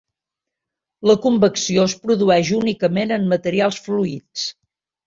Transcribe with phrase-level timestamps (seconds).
[1.09, 4.53] La convecció es produeix únicament en materials fluids.